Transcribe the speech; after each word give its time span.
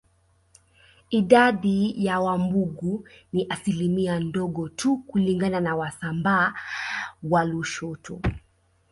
Idadi 1.09 2.05
ya 2.05 2.19
Wambugu 2.19 3.09
ni 3.33 3.45
asilimia 3.49 4.19
ndogo 4.19 4.69
tu 4.69 4.97
kulingana 4.97 5.59
na 5.59 5.75
Wasambaa 5.75 6.53
wa 7.23 7.43
Lushoto 7.45 8.21